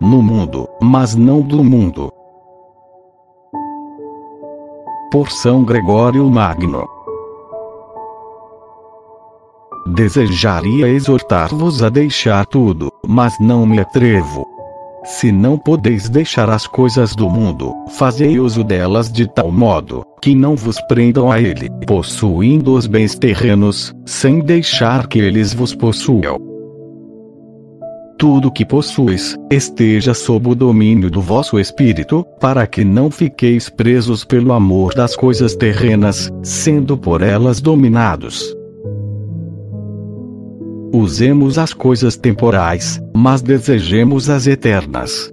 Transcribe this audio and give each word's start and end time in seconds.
no 0.00 0.22
mundo, 0.22 0.66
mas 0.80 1.14
não 1.14 1.42
do 1.42 1.62
mundo. 1.62 2.10
Por 5.12 5.30
São 5.30 5.62
Gregório 5.62 6.28
Magno. 6.30 6.88
Desejaria 9.86 10.88
exortar-vos 10.88 11.82
a 11.82 11.88
deixar 11.90 12.46
tudo, 12.46 12.90
mas 13.06 13.34
não 13.40 13.66
me 13.66 13.80
atrevo. 13.80 14.46
Se 15.04 15.32
não 15.32 15.58
podeis 15.58 16.08
deixar 16.08 16.48
as 16.48 16.66
coisas 16.66 17.14
do 17.14 17.28
mundo, 17.28 17.74
fazei 17.90 18.38
uso 18.38 18.62
delas 18.62 19.10
de 19.10 19.26
tal 19.26 19.50
modo, 19.50 20.04
que 20.22 20.34
não 20.34 20.54
vos 20.54 20.80
prendam 20.82 21.30
a 21.30 21.40
ele, 21.40 21.68
possuindo 21.86 22.74
os 22.74 22.86
bens 22.86 23.18
terrenos, 23.18 23.94
sem 24.06 24.40
deixar 24.40 25.06
que 25.06 25.18
eles 25.18 25.52
vos 25.52 25.74
possuam. 25.74 26.49
Tudo 28.20 28.52
que 28.52 28.66
possuis, 28.66 29.34
esteja 29.50 30.12
sob 30.12 30.50
o 30.50 30.54
domínio 30.54 31.10
do 31.10 31.22
vosso 31.22 31.58
espírito, 31.58 32.22
para 32.38 32.66
que 32.66 32.84
não 32.84 33.10
fiqueis 33.10 33.70
presos 33.70 34.26
pelo 34.26 34.52
amor 34.52 34.92
das 34.92 35.16
coisas 35.16 35.56
terrenas, 35.56 36.30
sendo 36.42 36.98
por 36.98 37.22
elas 37.22 37.62
dominados. 37.62 38.54
Usemos 40.92 41.56
as 41.56 41.72
coisas 41.72 42.14
temporais, 42.14 43.00
mas 43.16 43.40
desejemos 43.40 44.28
as 44.28 44.46
eternas. 44.46 45.32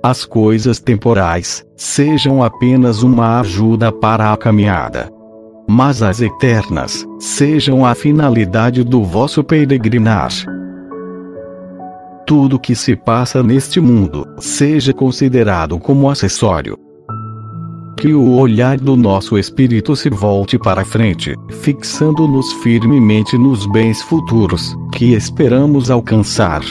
As 0.00 0.24
coisas 0.24 0.78
temporais 0.78 1.66
sejam 1.76 2.40
apenas 2.40 3.02
uma 3.02 3.40
ajuda 3.40 3.90
para 3.90 4.32
a 4.32 4.36
caminhada. 4.36 5.10
Mas 5.68 6.04
as 6.04 6.20
eternas 6.20 7.04
sejam 7.18 7.84
a 7.84 7.96
finalidade 7.96 8.84
do 8.84 9.02
vosso 9.02 9.42
peregrinar. 9.42 10.30
Tudo 12.26 12.58
que 12.58 12.74
se 12.74 12.96
passa 12.96 13.42
neste 13.42 13.80
mundo 13.80 14.26
seja 14.38 14.94
considerado 14.94 15.78
como 15.78 16.08
acessório, 16.08 16.78
que 17.98 18.14
o 18.14 18.36
olhar 18.36 18.78
do 18.78 18.96
nosso 18.96 19.36
espírito 19.36 19.94
se 19.94 20.08
volte 20.08 20.58
para 20.58 20.86
frente, 20.86 21.34
fixando-nos 21.50 22.50
firmemente 22.54 23.36
nos 23.36 23.66
bens 23.66 24.00
futuros, 24.00 24.74
que 24.92 25.12
esperamos 25.12 25.90
alcançar. 25.90 26.62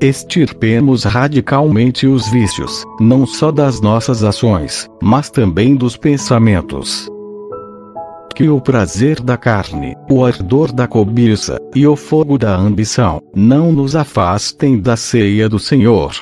Extirpemos 0.00 1.04
radicalmente 1.04 2.08
os 2.08 2.28
vícios, 2.28 2.84
não 3.00 3.24
só 3.24 3.52
das 3.52 3.80
nossas 3.80 4.24
ações, 4.24 4.88
mas 5.00 5.30
também 5.30 5.76
dos 5.76 5.96
pensamentos. 5.96 7.08
Que 8.40 8.48
o 8.48 8.58
prazer 8.58 9.20
da 9.20 9.36
carne, 9.36 9.94
o 10.10 10.24
ardor 10.24 10.72
da 10.72 10.88
cobiça, 10.88 11.58
e 11.76 11.86
o 11.86 11.94
fogo 11.94 12.38
da 12.38 12.56
ambição, 12.56 13.20
não 13.36 13.70
nos 13.70 13.94
afastem 13.94 14.80
da 14.80 14.96
ceia 14.96 15.46
do 15.46 15.58
Senhor 15.58 16.14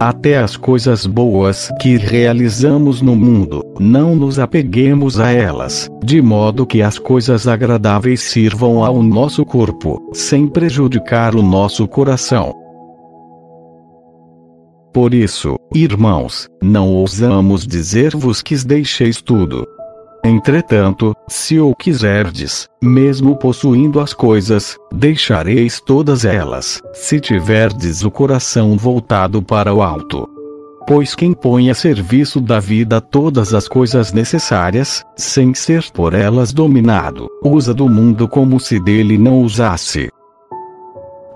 até 0.00 0.38
as 0.38 0.56
coisas 0.56 1.06
boas 1.06 1.70
que 1.80 1.96
realizamos 1.96 3.02
no 3.02 3.16
mundo, 3.16 3.64
não 3.80 4.14
nos 4.14 4.38
apeguemos 4.38 5.18
a 5.18 5.32
elas, 5.32 5.88
de 6.04 6.22
modo 6.22 6.64
que 6.64 6.82
as 6.82 7.00
coisas 7.00 7.48
agradáveis 7.48 8.20
sirvam 8.20 8.84
ao 8.84 9.02
nosso 9.02 9.44
corpo, 9.44 10.00
sem 10.12 10.46
prejudicar 10.46 11.34
o 11.34 11.42
nosso 11.42 11.88
coração. 11.88 12.67
Por 14.98 15.14
isso, 15.14 15.56
irmãos, 15.72 16.48
não 16.60 16.88
ousamos 16.88 17.64
dizer-vos 17.64 18.42
que 18.42 18.56
deixeis 18.56 19.22
tudo, 19.22 19.64
Entretanto, 20.24 21.14
se 21.28 21.60
o 21.60 21.72
quiserdes, 21.72 22.68
mesmo 22.82 23.36
possuindo 23.36 24.00
as 24.00 24.12
coisas, 24.12 24.76
deixareis 24.92 25.80
todas 25.80 26.24
elas, 26.24 26.82
se 26.92 27.20
tiverdes 27.20 28.02
o 28.02 28.10
coração 28.10 28.76
voltado 28.76 29.40
para 29.40 29.72
o 29.72 29.82
alto. 29.82 30.28
Pois 30.84 31.14
quem 31.14 31.32
põe 31.32 31.70
a 31.70 31.74
serviço 31.74 32.40
da 32.40 32.58
vida 32.58 33.00
todas 33.00 33.54
as 33.54 33.68
coisas 33.68 34.12
necessárias, 34.12 35.04
sem 35.16 35.54
ser 35.54 35.84
por 35.92 36.12
elas 36.12 36.52
dominado, 36.52 37.28
usa 37.44 37.72
do 37.72 37.88
mundo 37.88 38.26
como 38.26 38.58
se 38.58 38.80
dele 38.80 39.16
não 39.16 39.42
usasse. 39.42 40.10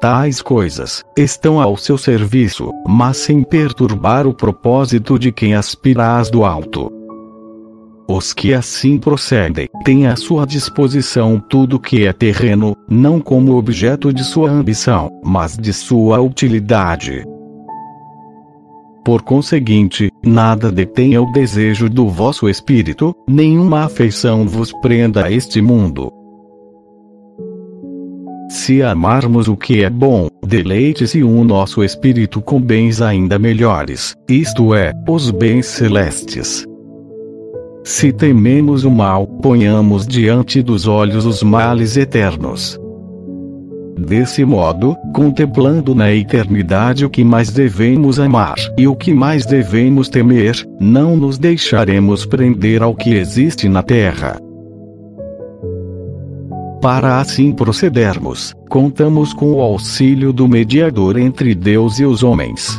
Tais 0.03 0.43
coisas 0.43 1.05
estão 1.17 1.61
ao 1.61 1.77
seu 1.77 1.97
serviço, 1.97 2.73
mas 2.89 3.19
sem 3.19 3.45
perturbar 3.45 4.27
o 4.27 4.35
propósito 4.35 5.17
de 5.17 5.31
quem 5.31 5.55
aspira 5.55 6.19
às 6.19 6.29
do 6.29 6.45
alto. 6.45 6.91
Os 8.09 8.33
que 8.33 8.53
assim 8.53 8.99
procedem 8.99 9.69
têm 9.85 10.09
à 10.09 10.17
sua 10.17 10.45
disposição 10.45 11.39
tudo 11.39 11.79
que 11.79 12.05
é 12.05 12.13
terreno, 12.13 12.77
não 12.91 13.21
como 13.21 13.57
objeto 13.57 14.13
de 14.13 14.25
sua 14.25 14.51
ambição, 14.51 15.09
mas 15.25 15.57
de 15.57 15.73
sua 15.73 16.21
utilidade. 16.21 17.25
Por 19.05 19.23
conseguinte, 19.23 20.11
nada 20.21 20.73
detenha 20.73 21.23
o 21.23 21.31
desejo 21.31 21.89
do 21.89 22.09
vosso 22.09 22.49
espírito, 22.49 23.15
nenhuma 23.29 23.85
afeição 23.85 24.49
vos 24.49 24.73
prenda 24.81 25.27
a 25.27 25.31
este 25.31 25.63
mundo. 25.63 26.22
Se 28.53 28.83
amarmos 28.83 29.49
o 29.49 29.57
que 29.57 29.83
é 29.83 29.89
bom, 29.89 30.29
deleite-se 30.47 31.23
o 31.23 31.43
nosso 31.43 31.83
espírito 31.83 32.43
com 32.43 32.61
bens 32.61 33.01
ainda 33.01 33.39
melhores, 33.39 34.15
isto 34.29 34.75
é, 34.75 34.93
os 35.09 35.31
bens 35.31 35.65
celestes. 35.65 36.67
Se 37.83 38.13
tememos 38.13 38.85
o 38.85 38.91
mal, 38.91 39.27
ponhamos 39.27 40.07
diante 40.07 40.61
dos 40.61 40.87
olhos 40.87 41.25
os 41.25 41.43
males 41.43 41.97
eternos. 41.97 42.79
Desse 43.99 44.45
modo, 44.45 44.99
contemplando 45.15 45.95
na 45.95 46.13
eternidade 46.13 47.07
o 47.07 47.11
que 47.11 47.25
mais 47.25 47.51
devemos 47.51 48.21
amar 48.21 48.57
e 48.77 48.87
o 48.87 48.95
que 48.95 49.15
mais 49.15 49.47
devemos 49.47 50.11
temer, 50.11 50.55
não 50.79 51.17
nos 51.17 51.39
deixaremos 51.39 52.27
prender 52.27 52.83
ao 52.83 52.95
que 52.95 53.15
existe 53.15 53.67
na 53.67 53.83
terra. 53.83 54.39
Para 56.83 57.21
assim 57.21 57.53
procedermos, 57.53 58.53
contamos 58.69 59.33
com 59.33 59.55
o 59.55 59.61
auxílio 59.63 60.33
do 60.33 60.47
mediador 60.47 61.17
entre 61.17 61.55
Deus 61.55 61.99
e 61.99 62.05
os 62.05 62.23
homens 62.23 62.79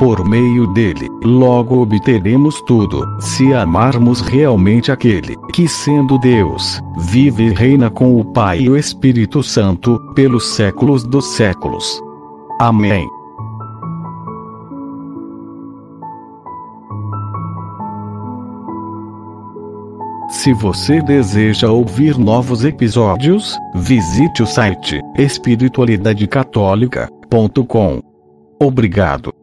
por 0.00 0.26
meio 0.26 0.66
dele, 0.66 1.10
logo 1.22 1.82
obteremos 1.82 2.62
tudo, 2.62 3.06
se 3.20 3.52
amarmos 3.52 4.22
realmente 4.22 4.90
aquele, 4.90 5.36
que 5.52 5.68
sendo 5.68 6.18
Deus, 6.18 6.80
vive 6.96 7.48
e 7.48 7.50
reina 7.50 7.90
com 7.90 8.18
o 8.18 8.24
Pai 8.24 8.60
e 8.60 8.70
o 8.70 8.78
Espírito 8.78 9.42
Santo, 9.42 10.00
pelos 10.14 10.54
séculos 10.54 11.04
dos 11.04 11.26
séculos. 11.34 12.02
Amém. 12.58 13.19
Se 20.42 20.54
você 20.54 21.02
deseja 21.02 21.70
ouvir 21.70 22.16
novos 22.16 22.64
episódios, 22.64 23.58
visite 23.74 24.42
o 24.42 24.46
site 24.46 25.02
espiritualidadecatólica.com. 25.18 28.02
Obrigado. 28.58 29.34